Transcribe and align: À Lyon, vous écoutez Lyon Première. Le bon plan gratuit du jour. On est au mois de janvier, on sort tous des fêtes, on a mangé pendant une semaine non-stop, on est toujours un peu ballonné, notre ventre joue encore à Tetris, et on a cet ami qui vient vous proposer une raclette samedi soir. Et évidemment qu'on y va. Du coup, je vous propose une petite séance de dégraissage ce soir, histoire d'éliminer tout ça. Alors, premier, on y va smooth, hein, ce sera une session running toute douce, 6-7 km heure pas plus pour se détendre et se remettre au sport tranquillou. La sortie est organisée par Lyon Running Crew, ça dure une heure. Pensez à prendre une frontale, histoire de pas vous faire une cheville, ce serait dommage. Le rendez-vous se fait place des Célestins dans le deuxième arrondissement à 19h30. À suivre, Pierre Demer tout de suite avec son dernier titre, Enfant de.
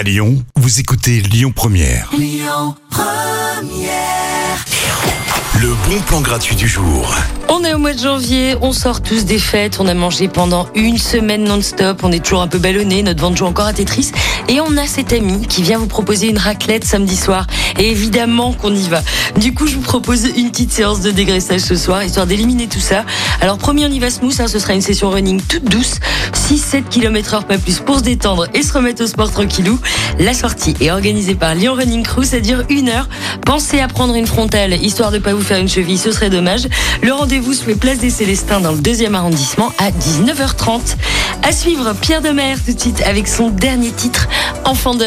À 0.00 0.02
Lyon, 0.02 0.42
vous 0.56 0.80
écoutez 0.80 1.20
Lyon 1.20 1.52
Première. 1.54 2.10
Le 5.60 5.74
bon 5.86 6.00
plan 6.06 6.22
gratuit 6.22 6.56
du 6.56 6.66
jour. 6.66 7.14
On 7.50 7.62
est 7.64 7.74
au 7.74 7.78
mois 7.78 7.92
de 7.92 7.98
janvier, 7.98 8.56
on 8.62 8.72
sort 8.72 9.02
tous 9.02 9.26
des 9.26 9.38
fêtes, 9.38 9.78
on 9.78 9.86
a 9.86 9.92
mangé 9.92 10.28
pendant 10.28 10.68
une 10.74 10.96
semaine 10.96 11.44
non-stop, 11.44 12.00
on 12.02 12.12
est 12.12 12.24
toujours 12.24 12.40
un 12.40 12.48
peu 12.48 12.56
ballonné, 12.56 13.02
notre 13.02 13.20
ventre 13.20 13.36
joue 13.36 13.44
encore 13.44 13.66
à 13.66 13.74
Tetris, 13.74 14.12
et 14.48 14.58
on 14.62 14.78
a 14.78 14.86
cet 14.86 15.12
ami 15.12 15.46
qui 15.46 15.62
vient 15.62 15.76
vous 15.76 15.86
proposer 15.86 16.30
une 16.30 16.38
raclette 16.38 16.84
samedi 16.84 17.16
soir. 17.16 17.46
Et 17.78 17.90
évidemment 17.90 18.54
qu'on 18.54 18.74
y 18.74 18.88
va. 18.88 19.02
Du 19.36 19.54
coup, 19.54 19.66
je 19.66 19.76
vous 19.76 19.80
propose 19.80 20.26
une 20.36 20.50
petite 20.50 20.72
séance 20.72 21.00
de 21.00 21.10
dégraissage 21.10 21.60
ce 21.60 21.76
soir, 21.76 22.02
histoire 22.02 22.26
d'éliminer 22.26 22.66
tout 22.66 22.80
ça. 22.80 23.04
Alors, 23.40 23.58
premier, 23.58 23.86
on 23.86 23.90
y 23.90 23.98
va 23.98 24.10
smooth, 24.10 24.38
hein, 24.40 24.48
ce 24.48 24.58
sera 24.58 24.74
une 24.74 24.82
session 24.82 25.10
running 25.10 25.40
toute 25.40 25.64
douce, 25.64 25.94
6-7 26.34 26.84
km 26.88 27.34
heure 27.34 27.44
pas 27.44 27.58
plus 27.58 27.78
pour 27.78 27.98
se 27.98 28.02
détendre 28.02 28.46
et 28.54 28.62
se 28.62 28.72
remettre 28.72 29.02
au 29.04 29.06
sport 29.06 29.30
tranquillou. 29.30 29.78
La 30.18 30.34
sortie 30.34 30.74
est 30.80 30.90
organisée 30.90 31.34
par 31.34 31.54
Lyon 31.54 31.74
Running 31.74 32.02
Crew, 32.02 32.24
ça 32.24 32.40
dure 32.40 32.64
une 32.68 32.88
heure. 32.88 33.08
Pensez 33.46 33.80
à 33.80 33.88
prendre 33.88 34.14
une 34.14 34.26
frontale, 34.26 34.74
histoire 34.82 35.10
de 35.10 35.18
pas 35.18 35.32
vous 35.32 35.42
faire 35.42 35.58
une 35.58 35.68
cheville, 35.68 35.98
ce 35.98 36.12
serait 36.12 36.30
dommage. 36.30 36.68
Le 37.02 37.12
rendez-vous 37.12 37.54
se 37.54 37.64
fait 37.64 37.74
place 37.74 37.98
des 37.98 38.10
Célestins 38.10 38.60
dans 38.60 38.72
le 38.72 38.80
deuxième 38.80 39.14
arrondissement 39.14 39.72
à 39.78 39.90
19h30. 39.90 40.96
À 41.42 41.52
suivre, 41.52 41.94
Pierre 42.00 42.20
Demer 42.20 42.54
tout 42.64 42.72
de 42.72 42.80
suite 42.80 43.02
avec 43.06 43.28
son 43.28 43.50
dernier 43.50 43.90
titre, 43.90 44.28
Enfant 44.64 44.94
de. 44.94 45.06